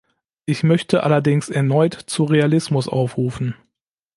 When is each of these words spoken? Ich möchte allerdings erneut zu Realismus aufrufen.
Ich 0.47 0.63
möchte 0.63 1.03
allerdings 1.03 1.49
erneut 1.51 1.93
zu 1.93 2.23
Realismus 2.23 2.87
aufrufen. 2.87 3.53